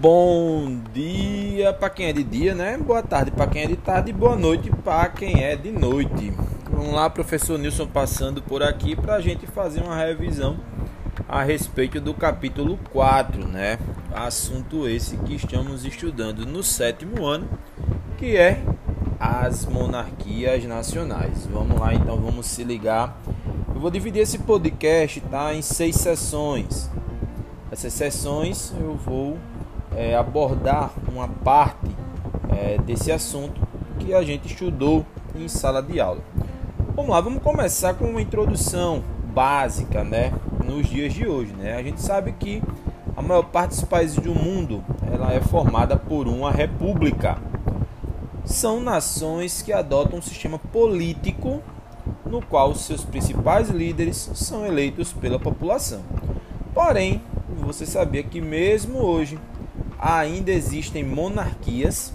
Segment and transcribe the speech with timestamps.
[0.00, 2.78] Bom dia para quem é de dia, né?
[2.78, 6.32] Boa tarde para quem é de tarde e boa noite para quem é de noite.
[6.70, 10.58] Vamos lá, professor Nilson passando por aqui para a gente fazer uma revisão
[11.28, 13.78] a respeito do capítulo 4, né?
[14.14, 17.46] Assunto esse que estamos estudando no sétimo ano,
[18.16, 18.64] que é
[19.20, 21.46] as monarquias nacionais.
[21.52, 23.17] Vamos lá, então vamos se ligar.
[23.78, 26.90] Eu vou dividir esse podcast, tá, em seis sessões.
[27.70, 29.38] Essas sessões eu vou
[29.94, 31.86] é, abordar uma parte
[32.50, 33.60] é, desse assunto
[34.00, 36.20] que a gente estudou em sala de aula.
[36.96, 39.00] Vamos lá, vamos começar com uma introdução
[39.32, 40.32] básica, né,
[40.66, 41.76] nos dias de hoje, né?
[41.76, 42.60] A gente sabe que
[43.16, 47.38] a maior parte dos países do mundo ela é formada por uma república.
[48.44, 51.62] São nações que adotam um sistema político
[52.24, 56.02] no qual seus principais líderes são eleitos pela população.
[56.74, 57.22] Porém,
[57.60, 59.38] você sabia que mesmo hoje
[59.98, 62.12] ainda existem monarquias.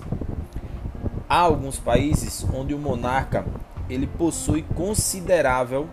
[1.28, 3.46] Há alguns países onde o monarca
[3.90, 5.88] ele possui considerável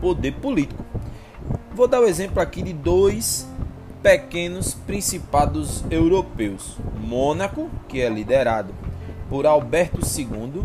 [0.00, 0.84] poder político.
[1.74, 3.46] Vou dar o um exemplo aqui de dois
[4.02, 8.74] pequenos principados europeus: Mônaco, que é liderado
[9.28, 10.64] por Alberto II,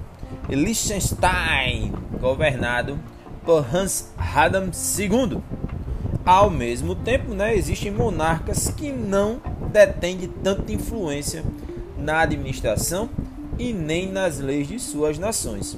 [0.49, 2.99] Liechtenstein, governado
[3.45, 5.39] por Hans Adam II.
[6.25, 9.39] Ao mesmo tempo, né, existem monarcas que não
[9.71, 11.43] detêm de tanta influência
[11.97, 13.09] na administração
[13.57, 15.77] e nem nas leis de suas nações.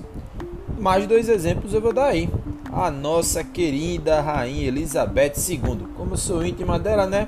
[0.77, 2.29] Mais dois exemplos eu vou dar aí.
[2.71, 7.27] A nossa querida rainha Elizabeth II, como eu sou íntima dela, né?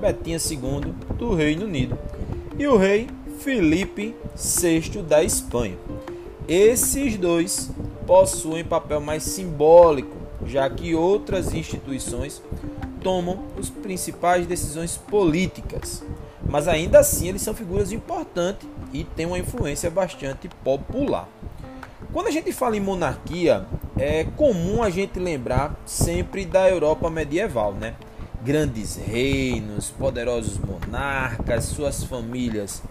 [0.00, 1.98] Betinha II do Reino Unido.
[2.58, 3.08] E o rei
[3.40, 5.76] Felipe VI da Espanha.
[6.46, 7.70] Esses dois
[8.06, 12.42] possuem papel mais simbólico já que outras instituições
[13.02, 16.02] tomam as principais decisões políticas.
[16.48, 21.28] Mas ainda assim eles são figuras importantes e têm uma influência bastante popular.
[22.12, 23.66] Quando a gente fala em monarquia,
[23.96, 27.94] é comum a gente lembrar sempre da Europa medieval, né?
[28.42, 32.82] Grandes reinos, poderosos monarcas, suas famílias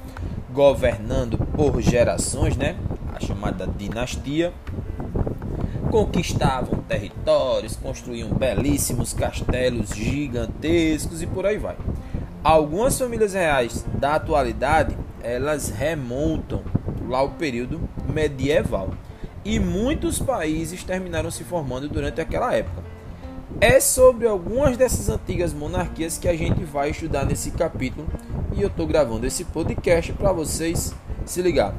[0.51, 2.75] governando por gerações, né?
[3.15, 4.53] A chamada dinastia
[5.91, 11.77] conquistavam territórios, construíam belíssimos castelos gigantescos e por aí vai.
[12.43, 16.63] Algumas famílias reais da atualidade, elas remontam
[17.07, 17.79] lá ao período
[18.11, 18.89] medieval
[19.45, 22.83] e muitos países terminaram se formando durante aquela época.
[23.61, 28.07] É sobre algumas dessas antigas monarquias que a gente vai estudar nesse capítulo
[28.55, 30.93] e eu estou gravando esse podcast para vocês
[31.25, 31.73] se ligar.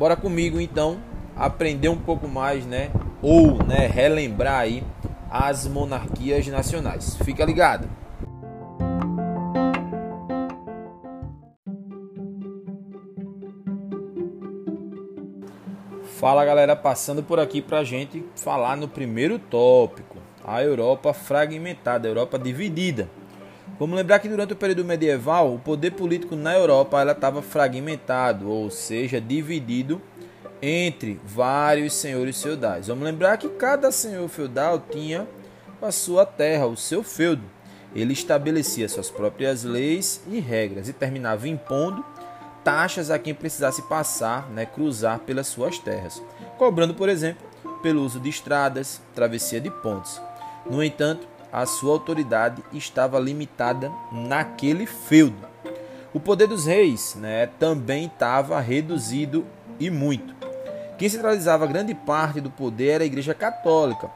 [0.00, 0.98] Bora comigo então
[1.36, 2.90] aprender um pouco mais, né,
[3.20, 4.82] ou né, relembrar aí
[5.30, 7.18] as monarquias nacionais.
[7.22, 7.86] Fica ligado.
[16.18, 22.10] Fala galera, passando por aqui para gente falar no primeiro tópico, a Europa fragmentada, a
[22.10, 23.06] Europa dividida.
[23.80, 28.68] Vamos lembrar que durante o período medieval, o poder político na Europa estava fragmentado, ou
[28.68, 30.02] seja, dividido
[30.60, 32.88] entre vários senhores feudais.
[32.88, 35.26] Vamos lembrar que cada senhor feudal tinha
[35.80, 37.42] a sua terra, o seu feudo.
[37.94, 42.04] Ele estabelecia suas próprias leis e regras e terminava impondo
[42.62, 46.22] taxas a quem precisasse passar, né, cruzar pelas suas terras,
[46.58, 47.48] cobrando, por exemplo,
[47.82, 50.20] pelo uso de estradas, travessia de pontes.
[50.70, 55.48] No entanto, a sua autoridade estava limitada naquele feudo.
[56.12, 59.46] O poder dos reis né, também estava reduzido
[59.78, 60.34] e muito.
[60.98, 64.10] Quem centralizava grande parte do poder era a Igreja Católica,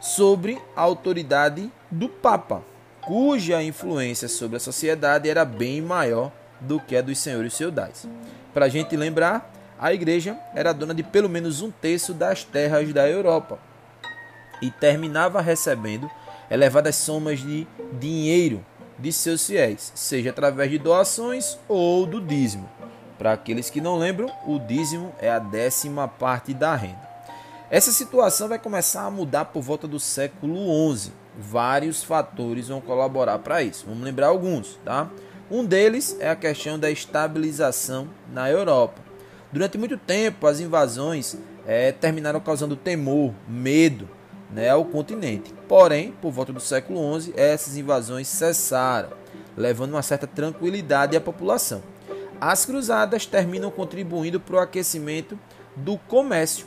[0.00, 2.62] sobre a autoridade do Papa,
[3.00, 8.08] cuja influência sobre a sociedade era bem maior do que a dos senhores feudais.
[8.52, 12.92] Para a gente lembrar, a igreja era dona de pelo menos um terço das terras
[12.92, 13.58] da Europa
[14.60, 16.10] e terminava recebendo
[16.52, 17.66] elevadas somas de
[17.98, 18.62] dinheiro
[18.98, 22.68] de seus fiéis, seja através de doações ou do dízimo.
[23.18, 27.10] Para aqueles que não lembram, o dízimo é a décima parte da renda.
[27.70, 31.10] Essa situação vai começar a mudar por volta do século XI.
[31.38, 33.86] Vários fatores vão colaborar para isso.
[33.86, 35.10] Vamos lembrar alguns, tá?
[35.50, 39.00] Um deles é a questão da estabilização na Europa.
[39.50, 41.34] Durante muito tempo, as invasões
[41.66, 44.06] é, terminaram causando temor, medo
[44.52, 45.52] né, ao continente.
[45.66, 49.10] Porém, por volta do século XI, essas invasões cessaram,
[49.56, 51.82] levando uma certa tranquilidade à população.
[52.40, 55.38] As cruzadas terminam contribuindo para o aquecimento
[55.74, 56.66] do comércio,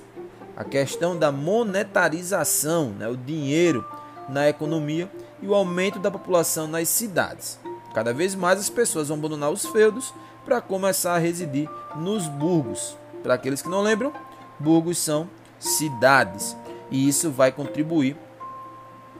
[0.55, 3.85] a questão da monetarização, né, o dinheiro
[4.27, 5.11] na economia
[5.41, 7.59] e o aumento da população nas cidades.
[7.93, 12.97] Cada vez mais as pessoas vão abandonar os feudos para começar a residir nos burgos.
[13.21, 14.13] Para aqueles que não lembram,
[14.59, 15.29] burgos são
[15.59, 16.55] cidades
[16.91, 18.17] e isso vai contribuir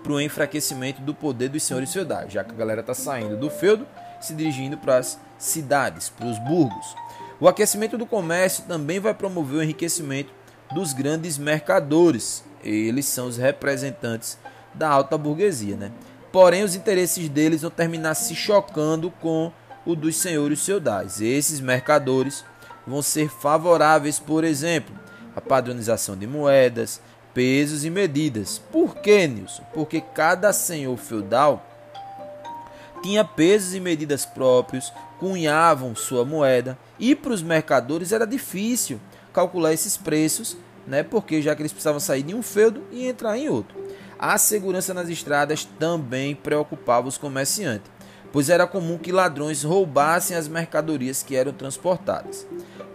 [0.03, 3.50] para o enfraquecimento do poder dos senhores feudais, já que a galera está saindo do
[3.50, 3.88] feudo
[4.21, 6.95] se dirigindo para as cidades, para os burgos.
[7.39, 10.31] O aquecimento do comércio também vai promover o enriquecimento
[10.73, 12.44] dos grandes mercadores.
[12.63, 14.38] Eles são os representantes
[14.73, 15.91] da alta burguesia, né?
[16.31, 19.51] Porém, os interesses deles vão terminar se chocando com
[19.85, 21.21] o dos senhores feudais.
[21.21, 22.44] Esses mercadores
[22.85, 24.95] vão ser favoráveis, por exemplo,
[25.35, 27.01] à padronização de moedas,
[27.35, 28.61] pesos e medidas.
[28.71, 29.63] Por que, Nilson?
[29.73, 31.63] Porque cada senhor feudal
[33.03, 38.99] tinha pesos e medidas próprios, cunhavam sua moeda e para os mercadores era difícil
[39.33, 41.03] calcular esses preços, né?
[41.03, 43.77] Porque já que eles precisavam sair de um feudo e entrar em outro.
[44.17, 47.91] A segurança nas estradas também preocupava os comerciantes,
[48.31, 52.47] pois era comum que ladrões roubassem as mercadorias que eram transportadas.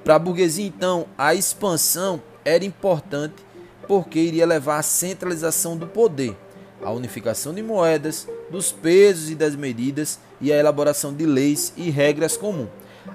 [0.02, 3.49] Para a burguesia, então, a expansão era importante
[3.90, 6.36] porque iria levar à centralização do poder,
[6.80, 11.90] à unificação de moedas, dos pesos e das medidas e à elaboração de leis e
[11.90, 12.68] regras comuns.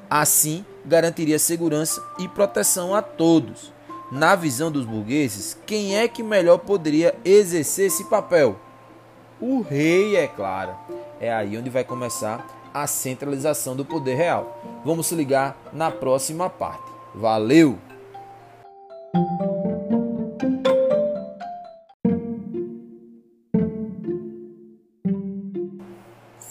[0.09, 3.71] Assim, garantiria segurança e proteção a todos.
[4.11, 8.59] Na visão dos burgueses, quem é que melhor poderia exercer esse papel?
[9.39, 10.75] O rei, é claro.
[11.21, 14.61] É aí onde vai começar a centralização do poder real.
[14.83, 16.91] Vamos se ligar na próxima parte.
[17.13, 17.79] Valeu!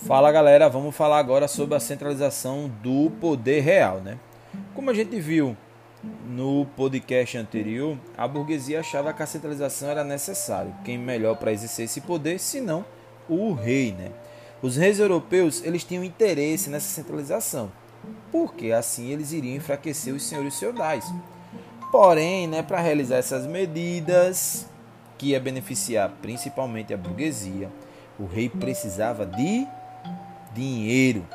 [0.07, 4.19] Fala galera, vamos falar agora sobre a centralização do poder real, né?
[4.75, 5.57] Como a gente viu
[6.27, 10.75] no podcast anterior, a burguesia achava que a centralização era necessária.
[10.85, 12.85] Quem melhor para exercer esse poder, senão
[13.31, 14.11] o rei, né?
[14.61, 17.73] Os reis europeus, eles tinham interesse nessa centralização,
[18.31, 21.11] porque assim eles iriam enfraquecer os senhores feudais.
[21.91, 24.67] Porém, né, para realizar essas medidas
[25.17, 27.71] que ia beneficiar principalmente a burguesia,
[28.19, 29.67] o rei precisava de
[30.55, 31.27] dinheiro.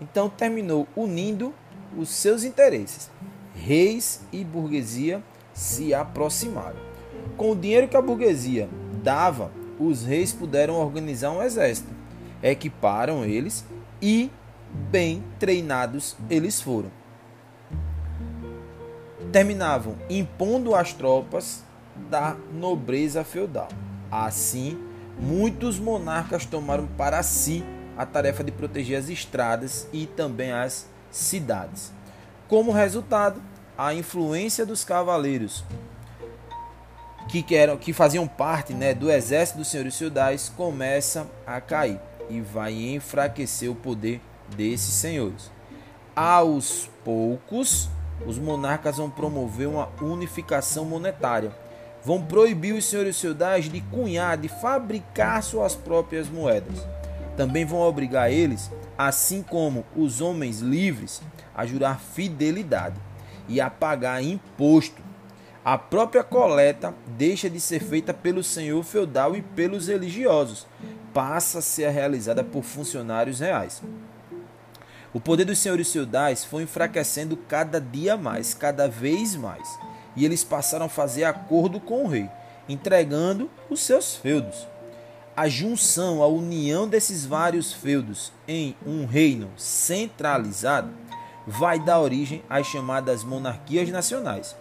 [0.00, 1.52] Então terminou unindo
[1.96, 3.10] os seus interesses.
[3.54, 5.22] Reis e burguesia
[5.52, 6.78] se aproximaram.
[7.36, 8.68] Com o dinheiro que a burguesia
[9.02, 11.90] dava, os reis puderam organizar um exército.
[12.42, 13.64] Equiparam eles
[14.00, 14.30] e
[14.90, 16.90] bem treinados eles foram.
[19.32, 21.62] Terminavam impondo as tropas
[22.08, 23.68] da nobreza feudal.
[24.10, 24.78] Assim,
[25.18, 27.64] muitos monarcas tomaram para si
[28.00, 31.92] a tarefa de proteger as estradas e também as cidades.
[32.48, 33.42] Como resultado,
[33.76, 35.62] a influência dos cavaleiros
[37.28, 42.00] que, eram, que faziam parte né, do exército dos senhores feudais começa a cair
[42.30, 44.18] e vai enfraquecer o poder
[44.56, 45.50] desses senhores.
[46.16, 47.90] Aos poucos,
[48.26, 51.54] os monarcas vão promover uma unificação monetária.
[52.02, 56.82] Vão proibir os senhores feudais de cunhar, de fabricar suas próprias moedas
[57.36, 61.22] também vão obrigar eles, assim como os homens livres,
[61.54, 62.96] a jurar fidelidade
[63.48, 65.02] e a pagar imposto.
[65.64, 70.66] A própria coleta deixa de ser feita pelo senhor feudal e pelos religiosos,
[71.12, 73.82] passa a ser realizada por funcionários reais.
[75.12, 79.68] O poder dos senhores feudais foi enfraquecendo cada dia mais, cada vez mais,
[80.16, 82.28] e eles passaram a fazer acordo com o rei,
[82.68, 84.66] entregando os seus feudos
[85.36, 90.90] a junção, a união desses vários feudos em um reino centralizado
[91.46, 94.56] vai dar origem às chamadas monarquias nacionais,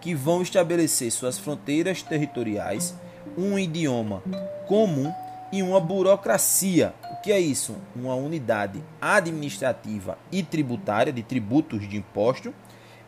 [0.00, 2.94] que vão estabelecer suas fronteiras territoriais,
[3.36, 4.22] um idioma
[4.66, 5.12] comum
[5.52, 6.94] e uma burocracia.
[7.12, 7.76] O que é isso?
[7.94, 12.52] Uma unidade administrativa e tributária de tributos de imposto,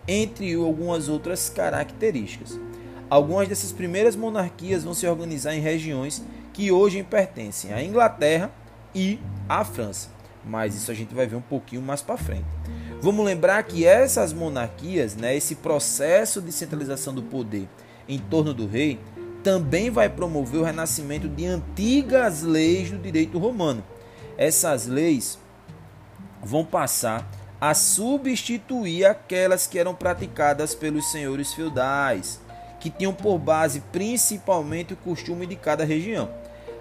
[0.06, 2.58] entre algumas outras características.
[3.10, 6.24] Algumas dessas primeiras monarquias vão se organizar em regiões
[6.56, 8.50] que hoje pertencem à Inglaterra
[8.94, 10.08] e à França.
[10.42, 12.46] Mas isso a gente vai ver um pouquinho mais para frente.
[12.98, 17.68] Vamos lembrar que essas monarquias, né, esse processo de centralização do poder
[18.08, 18.98] em torno do rei,
[19.44, 23.84] também vai promover o renascimento de antigas leis do direito romano.
[24.38, 25.38] Essas leis
[26.42, 32.40] vão passar a substituir aquelas que eram praticadas pelos senhores feudais,
[32.80, 36.30] que tinham por base principalmente o costume de cada região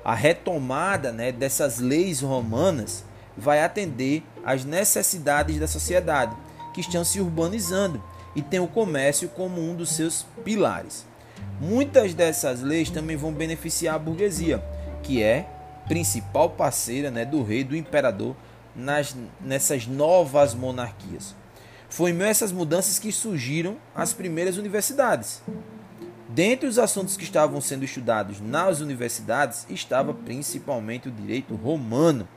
[0.06, 3.04] a retomada né, dessas leis romanas
[3.36, 6.36] vai atender às necessidades da sociedade,
[6.76, 8.02] que estão se urbanizando
[8.36, 11.08] e tem o comércio como um dos seus pilares.
[11.60, 14.64] Muitas dessas leis também vão beneficiar a burguesia,
[15.02, 15.50] que é
[15.88, 18.36] principal parceira né, do rei, do imperador,
[18.76, 21.36] nas, nessas novas monarquias.
[21.90, 25.42] Foi em meio a essas mudanças que surgiram as primeiras universidades.
[26.28, 32.28] Dentre os assuntos que estavam sendo estudados nas universidades estava principalmente o direito romano.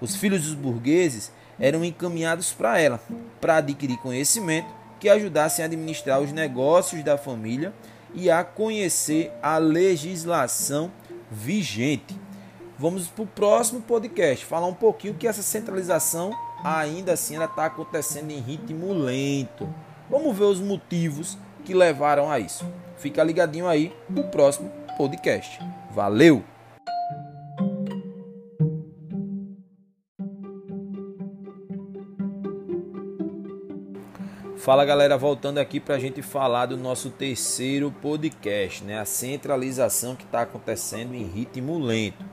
[0.00, 3.00] Os filhos dos burgueses eram encaminhados para ela,
[3.40, 7.74] para adquirir conhecimento que ajudassem a administrar os negócios da família
[8.14, 10.90] e a conhecer a legislação
[11.30, 12.18] vigente.
[12.78, 16.32] Vamos para o próximo podcast falar um pouquinho que essa centralização
[16.64, 19.68] ainda assim está acontecendo em ritmo lento.
[20.10, 22.64] Vamos ver os motivos que levaram a isso.
[22.96, 25.60] Fica ligadinho aí no próximo podcast.
[25.90, 26.44] Valeu!
[34.56, 38.98] Fala galera, voltando aqui para a gente falar do nosso terceiro podcast, né?
[38.98, 42.24] A centralização que está acontecendo em ritmo lento.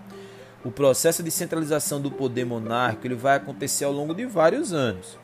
[0.64, 5.18] O processo de centralização do poder monárquico ele vai acontecer ao longo de vários anos.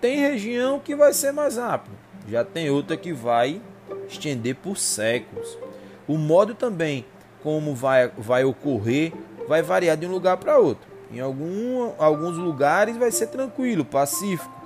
[0.00, 1.96] Tem região que vai ser mais rápido,
[2.30, 3.60] já tem outra que vai
[4.08, 5.58] estender por séculos.
[6.06, 7.04] O modo também
[7.42, 9.12] como vai, vai ocorrer
[9.48, 10.88] vai variar de um lugar para outro.
[11.10, 14.60] Em algum, alguns lugares vai ser tranquilo, pacífico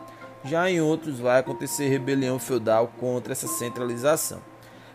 [0.45, 4.41] já em outros vai acontecer rebelião feudal contra essa centralização.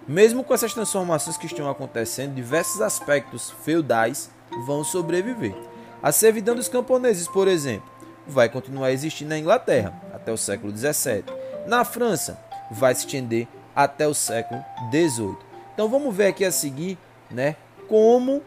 [0.08, 4.30] Mesmo com essas transformações que estão acontecendo, diversos aspectos feudais
[4.66, 5.56] vão sobreviver.
[6.02, 7.90] A servidão dos camponeses, por exemplo,
[8.28, 11.26] vai continuar existindo na Inglaterra até o século XVII.
[11.68, 12.40] Na França,
[12.72, 15.38] vai se estender até o século XVIII.
[15.74, 16.98] Então vamos ver aqui a seguir,
[17.32, 17.56] né,
[17.88, 18.42] como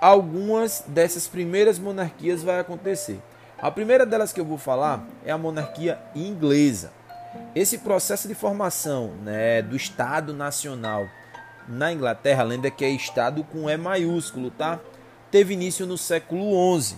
[0.00, 3.20] algumas dessas primeiras monarquias vai acontecer.
[3.58, 6.92] A primeira delas que eu vou falar é a monarquia inglesa.
[7.54, 11.06] Esse processo de formação né, do Estado Nacional
[11.66, 14.78] na Inglaterra, lembra que é Estado com E maiúsculo, tá?
[15.30, 16.96] Teve início no século XI.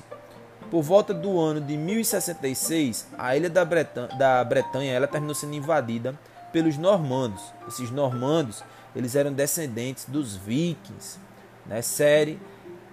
[0.71, 5.55] Por volta do ano de 1066, a ilha da Bretanha, da Bretanha ela terminou sendo
[5.55, 6.15] invadida
[6.53, 7.43] pelos normandos.
[7.67, 8.63] Esses normandos
[8.95, 11.19] eles eram descendentes dos vikings,
[11.67, 11.83] né?
[11.83, 12.39] Série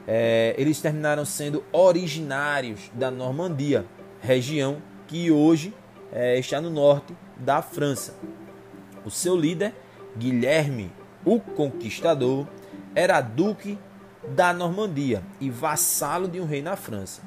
[0.08, 3.86] é, eles terminaram sendo originários da Normandia,
[4.22, 5.74] região que hoje
[6.12, 8.16] é, está no norte da França.
[9.04, 9.74] O seu líder,
[10.16, 10.92] Guilherme
[11.26, 12.48] o Conquistador,
[12.94, 13.78] era duque
[14.30, 17.22] da Normandia e vassalo de um rei na França.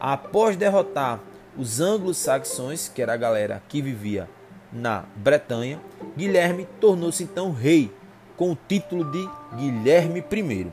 [0.00, 1.20] Após derrotar
[1.56, 4.28] os anglo-saxões, que era a galera que vivia
[4.74, 5.80] na Bretanha,
[6.16, 7.92] Guilherme tornou-se então rei
[8.36, 10.72] com o título de Guilherme I.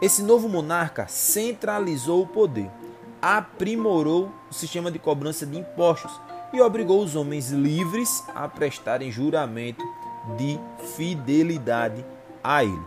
[0.00, 2.68] Esse novo monarca centralizou o poder,
[3.20, 6.10] aprimorou o sistema de cobrança de impostos
[6.52, 9.82] e obrigou os homens livres a prestarem juramento
[10.36, 10.58] de
[10.96, 12.04] fidelidade
[12.42, 12.82] a ele.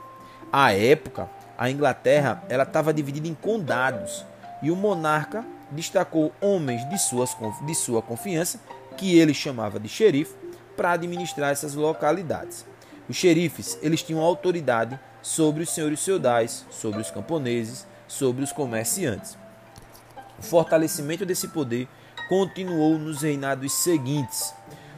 [0.51, 4.25] À época, a Inglaterra ela estava dividida em condados
[4.61, 8.59] e o monarca destacou homens de, suas, de sua confiança,
[8.97, 10.33] que ele chamava de xerife,
[10.75, 12.65] para administrar essas localidades.
[13.07, 19.37] Os xerifes eles tinham autoridade sobre os senhores feudais, sobre os camponeses, sobre os comerciantes.
[20.37, 21.87] O fortalecimento desse poder
[22.27, 24.53] continuou nos reinados seguintes.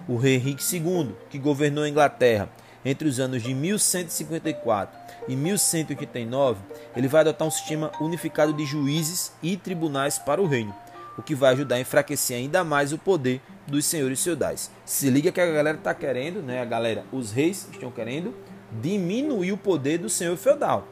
[0.08, 2.50] O rei Henrique II, que governou a Inglaterra
[2.84, 6.62] entre os anos de 1154 e 1189,
[6.96, 10.74] ele vai adotar um sistema unificado de juízes e tribunais para o reino,
[11.18, 14.72] o que vai ajudar a enfraquecer ainda mais o poder dos senhores feudais.
[14.86, 16.62] Se liga que a galera está querendo, né?
[16.62, 18.34] A galera, os reis estão querendo
[18.82, 20.88] diminuir o poder do senhor feudal.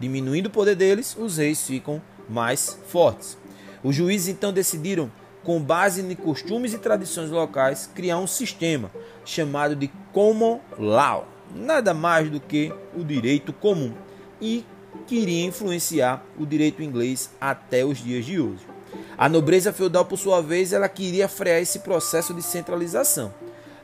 [0.00, 3.38] Diminuindo o poder deles, os reis ficam mais fortes.
[3.82, 5.10] Os juízes então decidiram,
[5.44, 8.90] com base em costumes e tradições locais, criar um sistema
[9.24, 13.92] chamado de common law, nada mais do que o direito comum,
[14.40, 14.64] e
[15.06, 18.71] queria influenciar o direito inglês até os dias de hoje.
[19.16, 23.32] A nobreza feudal, por sua vez, ela queria frear esse processo de centralização.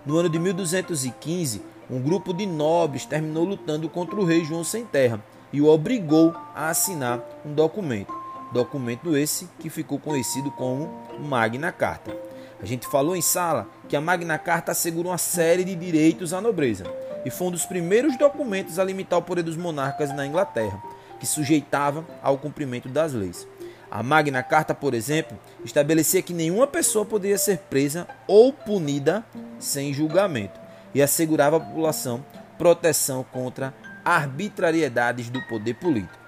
[0.04, 4.84] No ano de 1215, um grupo de nobres terminou lutando contra o rei João Sem
[4.84, 8.12] Terra e o obrigou a assinar um documento.
[8.52, 12.16] Documento esse que ficou conhecido como Magna Carta.
[12.60, 16.40] A gente falou em sala que a Magna Carta assegura uma série de direitos à
[16.40, 16.84] nobreza
[17.24, 20.82] e foi um dos primeiros documentos a limitar o poder dos monarcas na Inglaterra,
[21.20, 23.46] que sujeitava ao cumprimento das leis.
[23.90, 29.24] A Magna Carta, por exemplo, estabelecia que nenhuma pessoa poderia ser presa ou punida
[29.58, 30.60] sem julgamento
[30.94, 32.24] e assegurava à população
[32.58, 33.72] proteção contra
[34.04, 36.18] arbitrariedades do poder político.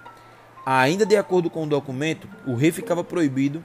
[0.64, 3.64] Ainda de acordo com o documento, o rei ficava proibido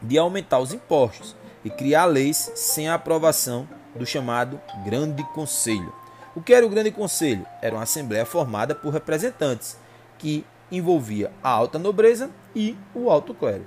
[0.00, 5.92] de aumentar os impostos e criar leis sem a aprovação do chamado Grande Conselho.
[6.34, 7.44] O que era o Grande Conselho?
[7.60, 9.76] Era uma assembleia formada por representantes,
[10.16, 13.66] que envolvia a alta nobreza e o alto clero.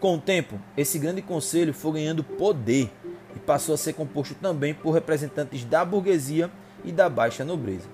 [0.00, 2.90] Com o tempo, esse Grande Conselho foi ganhando poder
[3.34, 6.50] e passou a ser composto também por representantes da burguesia
[6.84, 7.88] e da baixa nobreza.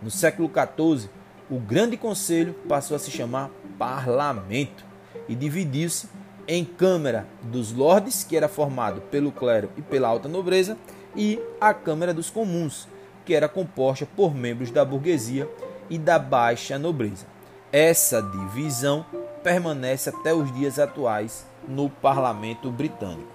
[0.00, 1.10] No século XIV,
[1.50, 4.84] o Grande Conselho passou a se chamar Parlamento
[5.28, 6.08] e dividiu-se
[6.46, 10.76] em Câmara dos Lordes, que era formado pelo clero e pela alta nobreza,
[11.16, 12.88] e a Câmara dos Comuns,
[13.24, 15.48] que era composta por membros da burguesia
[15.90, 17.26] e da baixa nobreza.
[17.72, 19.04] Essa divisão
[19.42, 23.28] permanece até os dias atuais no parlamento britânico.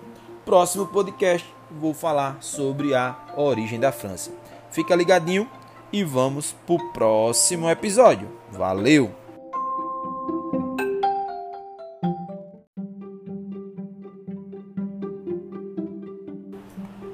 [0.43, 4.31] Próximo podcast vou falar sobre a origem da França.
[4.71, 5.47] Fica ligadinho
[5.91, 8.27] e vamos para o próximo episódio.
[8.51, 9.11] Valeu!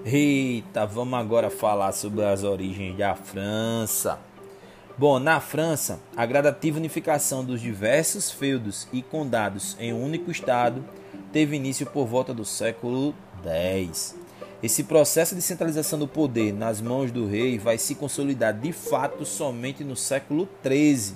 [0.05, 4.28] Eita, vamos agora falar sobre as origens da França.
[4.99, 10.83] Bom, na França, a gradativa unificação dos diversos feudos e condados em um único estado
[11.31, 14.13] teve início por volta do século X.
[14.61, 19.23] Esse processo de centralização do poder nas mãos do rei vai se consolidar de fato
[19.23, 21.15] somente no século XIII,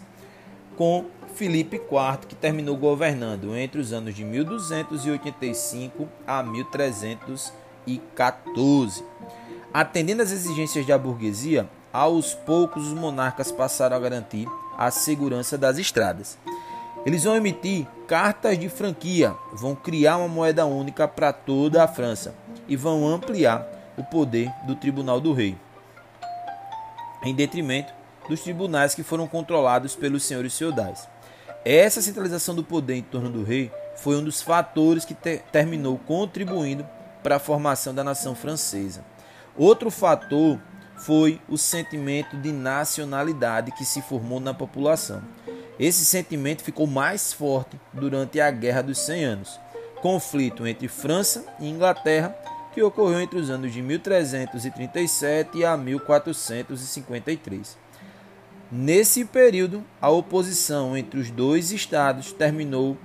[0.77, 9.03] com Filipe IV, que terminou governando entre os anos de 1285 a 1314.
[9.73, 15.77] Atendendo às exigências da burguesia, aos poucos os monarcas passaram a garantir a segurança das
[15.77, 16.37] estradas.
[17.05, 22.33] Eles vão emitir cartas de franquia, vão criar uma moeda única para toda a França
[22.67, 25.55] e vão ampliar o poder do Tribunal do Rei,
[27.23, 27.93] em detrimento
[28.27, 31.07] dos tribunais que foram controlados pelos senhores feudais.
[31.65, 35.97] Essa centralização do poder em torno do rei foi um dos fatores que te terminou
[35.97, 36.85] contribuindo
[37.21, 39.03] para a formação da nação francesa.
[39.55, 40.59] Outro fator
[41.05, 45.21] foi o sentimento de nacionalidade que se formou na população.
[45.77, 49.59] Esse sentimento ficou mais forte durante a Guerra dos Cem Anos,
[50.01, 52.33] conflito entre França e Inglaterra
[52.73, 57.77] que ocorreu entre os anos de 1337 a 1453.
[58.71, 62.97] Nesse período, a oposição entre os dois estados terminou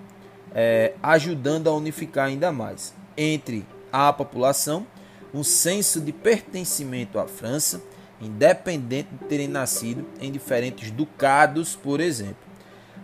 [0.55, 4.87] é, ajudando a unificar ainda mais entre a população
[5.33, 7.83] um senso de pertencimento à França,
[8.21, 12.49] independente de terem nascido em diferentes ducados, por exemplo.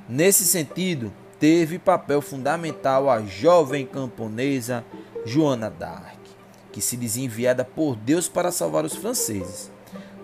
[0.08, 4.84] Nesse sentido, teve papel fundamental a jovem camponesa
[5.24, 6.24] Joana d'Arc
[6.74, 9.70] que se dizia enviada por Deus para salvar os franceses.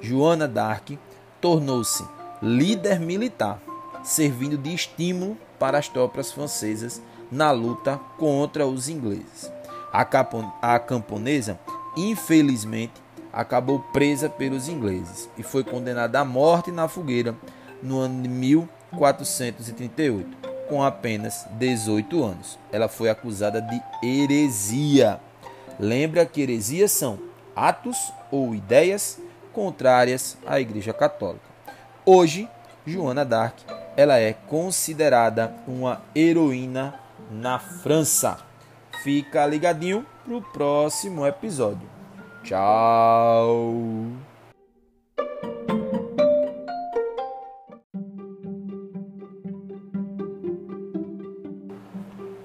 [0.00, 0.98] Joana d'Arc
[1.40, 2.04] tornou-se
[2.42, 3.62] líder militar,
[4.02, 9.48] servindo de estímulo para as tropas francesas na luta contra os ingleses.
[9.92, 10.00] A,
[10.60, 11.56] a camponesa,
[11.96, 12.94] infelizmente,
[13.32, 17.34] acabou presa pelos ingleses e foi condenada à morte na fogueira
[17.82, 20.36] no ano de 1438,
[20.68, 22.58] com apenas 18 anos.
[22.72, 25.20] Ela foi acusada de heresia
[25.80, 27.18] Lembra que heresias são
[27.56, 29.18] atos ou ideias
[29.50, 31.46] contrárias à Igreja Católica.
[32.04, 32.46] Hoje,
[32.84, 33.64] Joana d'Arc,
[33.96, 37.00] ela é considerada uma heroína
[37.30, 38.36] na França.
[39.02, 41.88] Fica ligadinho pro próximo episódio.
[42.44, 43.74] Tchau.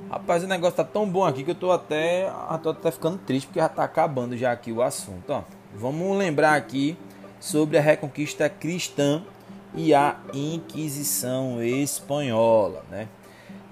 [0.10, 2.32] Rapaz, o negócio tá tão bom aqui que eu tô até,
[2.64, 5.32] tô até ficando triste porque já tá acabando já aqui o assunto.
[5.32, 5.44] Ó,
[5.76, 6.98] vamos lembrar aqui
[7.40, 9.22] sobre a reconquista cristã
[9.76, 13.08] e a Inquisição espanhola, né?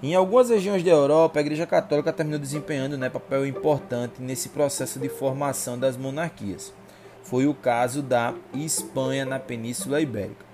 [0.04, 4.98] Em algumas regiões da Europa, a Igreja Católica terminou desempenhando né, papel importante nesse processo
[4.98, 6.74] de formação das monarquias.
[7.22, 10.44] Foi o caso da Espanha na Península Ibérica.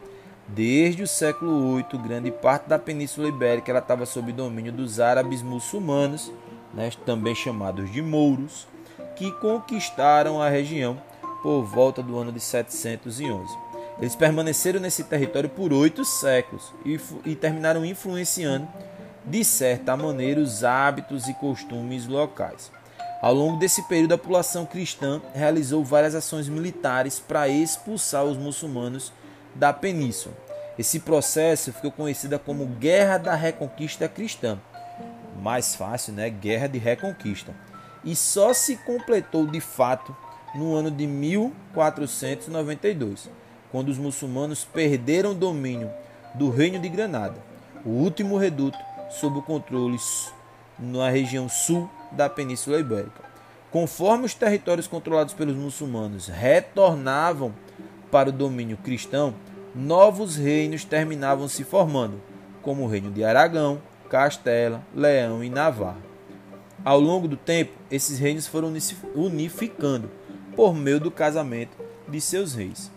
[0.46, 6.30] Desde o século VIII, grande parte da Península Ibérica estava sob domínio dos árabes muçulmanos,
[6.72, 8.68] né, também chamados de mouros,
[9.16, 10.96] que conquistaram a região
[11.42, 13.52] por volta do ano de 711.
[13.98, 18.68] Eles permaneceram nesse território por oito séculos e, e terminaram influenciando,
[19.30, 22.72] de certa maneira, os hábitos e costumes locais.
[23.22, 29.12] Ao longo desse período, a população cristã realizou várias ações militares para expulsar os muçulmanos
[29.54, 30.34] da península.
[30.76, 34.58] Esse processo ficou conhecida como Guerra da Reconquista Cristã.
[35.40, 36.28] Mais fácil, né?
[36.28, 37.54] Guerra de Reconquista.
[38.02, 40.16] E só se completou de fato
[40.54, 43.30] no ano de 1492,
[43.70, 45.88] quando os muçulmanos perderam o domínio
[46.34, 47.36] do Reino de Granada,
[47.84, 48.76] o último reduto
[49.10, 49.98] sob o controle
[50.78, 53.30] na região sul da Península Ibérica.
[53.70, 57.54] Conforme os territórios controlados pelos muçulmanos retornavam
[58.10, 59.34] para o domínio cristão,
[59.74, 62.20] novos reinos terminavam se formando,
[62.62, 66.00] como o reino de Aragão, Castela, Leão e Navarra.
[66.84, 68.72] Ao longo do tempo, esses reinos foram
[69.14, 70.10] unificando
[70.56, 71.76] por meio do casamento
[72.08, 72.90] de seus reis.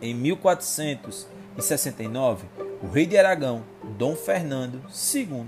[0.00, 2.46] Em 1469,
[2.82, 3.62] o rei de Aragão,
[3.96, 4.82] Dom Fernando
[5.14, 5.44] II,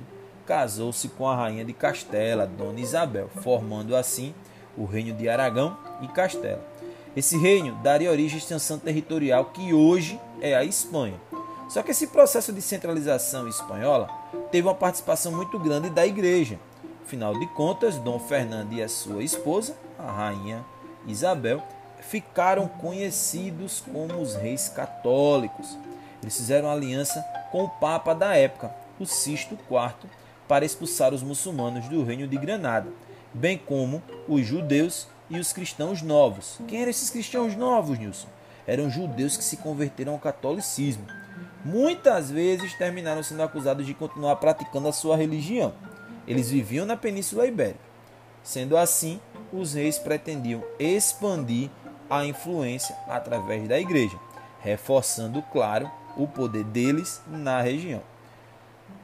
[0.47, 4.33] casou-se com a rainha de Castela, Dona Isabel, formando assim
[4.77, 6.65] o reino de Aragão e Castela.
[7.17, 11.19] Esse reino daria origem à extensão territorial que hoje é a Espanha.
[11.69, 14.09] Só que esse processo de centralização espanhola
[14.53, 16.59] teve uma participação muito grande da igreja.
[17.05, 20.65] Afinal de contas, Dom Fernando e a sua esposa, a rainha
[21.07, 21.63] Isabel,
[22.01, 25.77] ficaram conhecidos como os reis católicos.
[26.23, 30.11] Eles fizeram aliança com o Papa da época, o Sisto IV,
[30.49, 32.91] para expulsar os muçulmanos do reino de Granada,
[33.33, 36.59] bem como os judeus e os cristãos novos.
[36.69, 38.29] Quem eram esses cristãos novos, Nilson?
[38.67, 41.07] Eram judeus que se converteram ao catolicismo.
[41.65, 45.75] Muitas vezes terminaram sendo acusados de continuar praticando a sua religião.
[46.27, 47.81] Eles viviam na Península Ibérica.
[48.43, 49.21] Sendo assim,
[49.53, 51.71] os reis pretendiam expandir
[52.09, 54.17] a influência através da igreja,
[54.61, 58.03] reforçando, claro, o poder deles na região.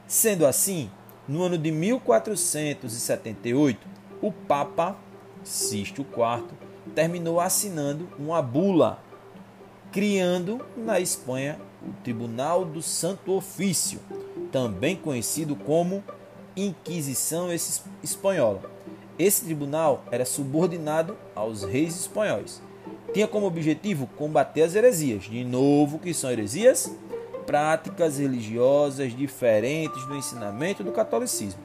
[0.07, 0.89] Sendo assim,
[1.27, 3.87] no ano de 1478,
[4.21, 4.95] o Papa
[5.43, 6.45] Sisto IV
[6.93, 8.99] terminou assinando uma bula,
[9.91, 13.99] criando na Espanha o Tribunal do Santo Ofício,
[14.51, 16.03] também conhecido como
[16.55, 17.49] Inquisição
[18.01, 18.61] Espanhola.
[19.17, 22.61] Esse tribunal era subordinado aos reis espanhóis.
[23.13, 25.23] Tinha como objetivo combater as heresias.
[25.25, 26.91] De novo, que são heresias?
[27.43, 31.61] práticas religiosas diferentes do ensinamento do catolicismo.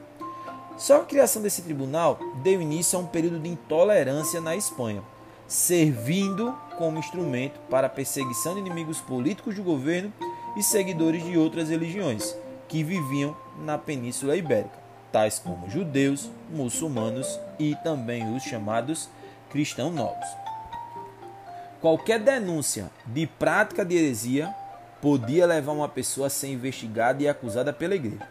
[0.77, 5.01] Só a criação desse tribunal deu início a um período de intolerância na Espanha,
[5.47, 10.13] servindo como instrumento para a perseguição de inimigos políticos do governo
[10.55, 12.35] e seguidores de outras religiões
[12.67, 14.79] que viviam na Península Ibérica,
[15.11, 19.09] tais como judeus, muçulmanos e também os chamados
[19.49, 20.48] cristãos novos.
[21.81, 24.53] Qualquer denúncia de prática de heresia
[25.01, 28.27] podia levar uma pessoa a ser investigada e acusada pela igreja.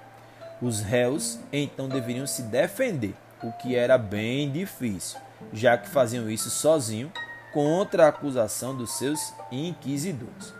[0.60, 5.18] Os réus então deveriam se defender, o que era bem difícil,
[5.50, 7.10] já que faziam isso sozinho
[7.54, 10.52] contra a acusação dos seus inquisidores.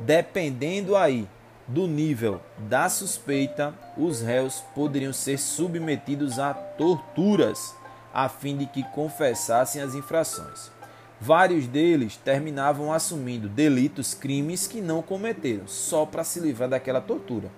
[0.00, 1.28] Dependendo aí
[1.68, 7.74] do nível da suspeita, os réus poderiam ser submetidos a torturas
[8.14, 10.79] a fim de que confessassem as infrações.
[11.20, 17.50] Vários deles terminavam assumindo delitos, crimes que não cometeram, só para se livrar daquela tortura.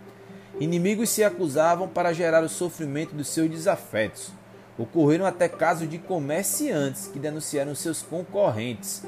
[0.58, 4.32] Inimigos se acusavam para gerar o sofrimento dos seus desafetos.
[4.76, 9.04] Ocorreram até casos de comerciantes que denunciaram seus concorrentes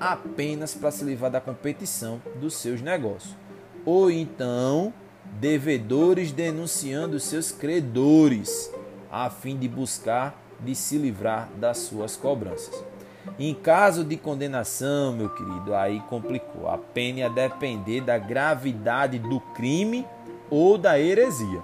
[0.00, 3.36] apenas para se livrar da competição dos seus negócios.
[3.84, 4.92] Ou então,
[5.38, 8.72] devedores denunciando seus credores
[9.10, 12.87] a fim de buscar de se livrar das suas cobranças.
[13.38, 16.68] Em caso de condenação, meu querido, aí complicou.
[16.68, 20.06] A pena ia depender da gravidade do crime
[20.50, 21.62] ou da heresia.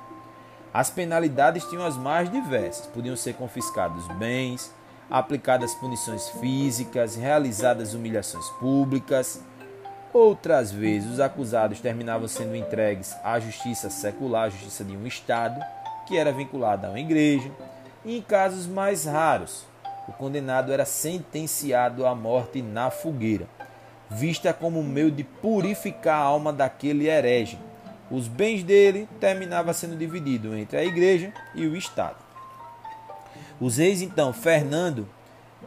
[0.72, 2.86] As penalidades tinham as mais diversas.
[2.86, 4.74] Podiam ser confiscados bens,
[5.08, 9.40] aplicadas punições físicas, realizadas humilhações públicas.
[10.12, 15.60] Outras vezes, os acusados terminavam sendo entregues à justiça secular, à justiça de um Estado,
[16.06, 17.50] que era vinculada a uma igreja.
[18.04, 19.64] E em casos mais raros,
[20.06, 23.46] o condenado era sentenciado à morte na fogueira,
[24.10, 27.58] vista como meio de purificar a alma daquele herege.
[28.10, 32.16] Os bens dele terminavam sendo divididos entre a igreja e o Estado.
[33.60, 35.08] Os reis, então, Fernando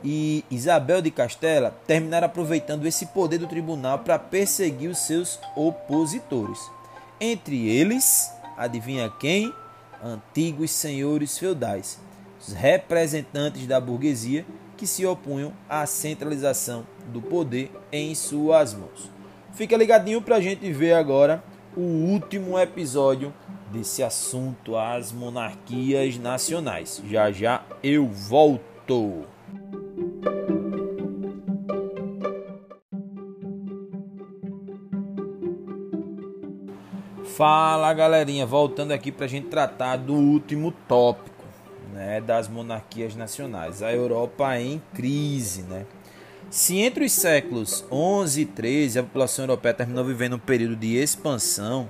[0.04, 6.60] e Isabel de Castela, terminaram aproveitando esse poder do tribunal para perseguir os seus opositores.
[7.20, 9.52] Entre eles, adivinha quem?
[10.04, 12.00] Antigos senhores feudais
[12.54, 19.10] representantes da burguesia que se opunham à centralização do poder em suas mãos.
[19.54, 21.44] Fica ligadinho para a gente ver agora
[21.76, 23.34] o último episódio
[23.72, 27.02] desse assunto, as monarquias nacionais.
[27.06, 29.24] Já já eu volto.
[37.24, 41.37] Fala galerinha, voltando aqui para a gente tratar do último tópico
[41.94, 43.82] né, das monarquias nacionais.
[43.82, 45.64] A Europa em crise.
[45.64, 45.86] Né?
[46.50, 50.96] Se entre os séculos 11 e 13 a população europeia terminou vivendo um período de
[50.96, 51.90] expansão,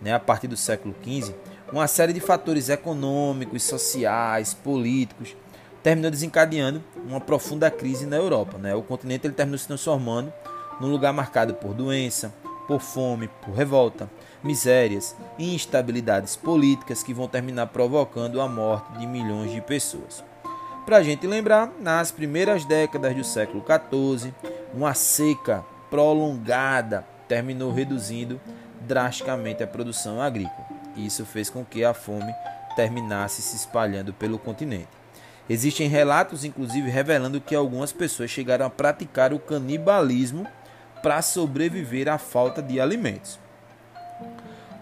[0.00, 1.34] né, a partir do século 15,
[1.72, 5.36] uma série de fatores econômicos, sociais, políticos
[5.82, 8.58] terminou desencadeando uma profunda crise na Europa.
[8.58, 8.74] Né?
[8.74, 10.32] O continente ele terminou se transformando
[10.80, 12.32] num lugar marcado por doença,
[12.70, 14.08] por fome, por revolta,
[14.44, 20.22] misérias e instabilidades políticas que vão terminar provocando a morte de milhões de pessoas.
[20.86, 24.32] Para a gente lembrar, nas primeiras décadas do século XIV,
[24.72, 28.40] uma seca prolongada terminou reduzindo
[28.82, 30.68] drasticamente a produção agrícola.
[30.96, 32.32] Isso fez com que a fome
[32.76, 35.00] terminasse se espalhando pelo continente.
[35.48, 40.46] Existem relatos, inclusive, revelando que algumas pessoas chegaram a praticar o canibalismo
[41.02, 43.38] para sobreviver à falta de alimentos.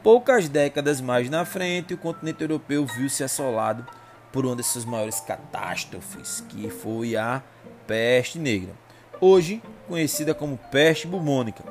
[0.03, 3.87] Poucas décadas mais na frente, o continente europeu viu-se assolado
[4.33, 7.43] por uma dessas maiores catástrofes, que foi a
[7.87, 8.73] peste negra,
[9.21, 11.65] hoje conhecida como peste bubônica,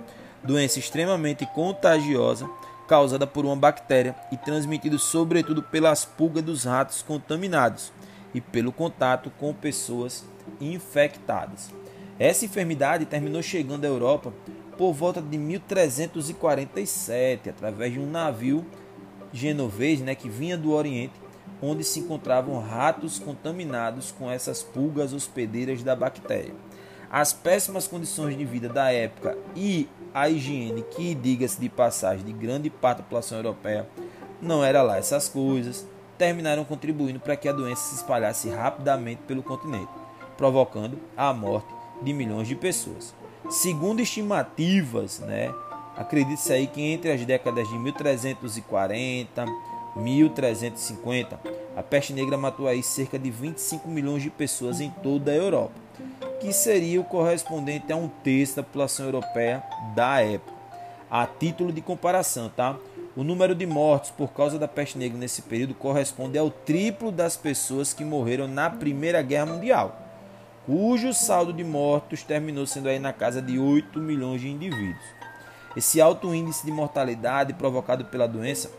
[0.43, 2.49] doença extremamente contagiosa
[2.87, 7.91] causada por uma bactéria e transmitida sobretudo pelas pulgas dos ratos contaminados
[8.33, 10.25] e pelo contato com pessoas
[10.59, 11.71] infectadas.
[12.19, 14.33] Essa enfermidade terminou chegando à Europa
[14.75, 18.65] por volta de 1347, através de um navio
[19.31, 21.13] genovês né, que vinha do Oriente,
[21.61, 26.55] onde se encontravam ratos contaminados com essas pulgas hospedeiras da bactéria.
[27.09, 32.33] As péssimas condições de vida da época e a higiene, que diga-se de passagem de
[32.33, 33.87] grande parte da população europeia,
[34.41, 39.43] não era lá essas coisas, terminaram contribuindo para que a doença se espalhasse rapidamente pelo
[39.43, 39.91] continente,
[40.35, 43.13] provocando a morte de milhões de pessoas.
[43.49, 45.53] Segundo estimativas, né,
[45.95, 49.45] acredite-se aí que entre as décadas de 1340
[49.95, 51.39] e 1350,
[51.75, 55.73] a peste negra matou aí cerca de 25 milhões de pessoas em toda a Europa,
[56.39, 59.63] que seria o correspondente a um terço da população europeia
[59.95, 60.57] da época.
[61.09, 62.75] A título de comparação, tá?
[63.15, 67.37] O número de mortos por causa da peste negra nesse período corresponde ao triplo das
[67.37, 70.06] pessoas que morreram na Primeira Guerra Mundial
[70.67, 75.05] cujo saldo de mortos terminou sendo aí na casa de 8 milhões de indivíduos.
[75.77, 78.69] Esse alto índice de mortalidade provocado pela doença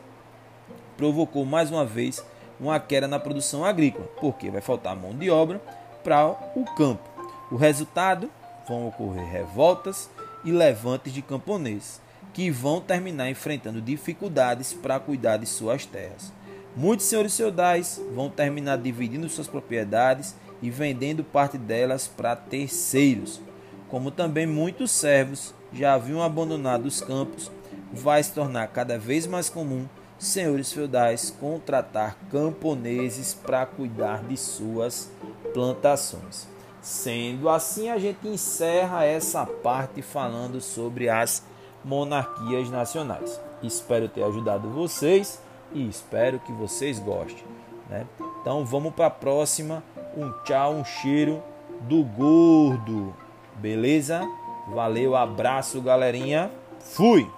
[0.99, 2.23] provocou mais uma vez
[2.61, 5.63] uma queda na produção agrícola, porque vai faltar mão de obra
[6.05, 7.09] para o campo.
[7.51, 8.31] O resultado
[8.69, 10.11] vão ocorrer revoltas
[10.45, 12.03] e levantes de camponeses,
[12.35, 16.35] que vão terminar enfrentando dificuldades para cuidar de suas terras.
[16.77, 23.41] Muitos senhores feudais vão terminar dividindo suas propriedades e vendendo parte delas para terceiros.
[23.89, 27.51] Como também muitos servos já haviam abandonado os campos,
[27.93, 29.87] vai se tornar cada vez mais comum
[30.19, 35.11] senhores feudais contratar camponeses para cuidar de suas
[35.55, 36.49] plantações.
[36.83, 41.43] Sendo assim, a gente encerra essa parte falando sobre as
[41.85, 43.41] monarquias nacionais.
[43.63, 45.41] Espero ter ajudado vocês
[45.73, 47.45] e espero que vocês gostem.
[47.89, 48.07] Né?
[48.41, 49.83] Então vamos para a próxima
[50.17, 51.43] um tchau, um cheiro
[51.83, 53.15] do gordo.
[53.57, 54.23] Beleza?
[54.69, 56.51] Valeu, abraço, galerinha.
[56.81, 57.29] Fui!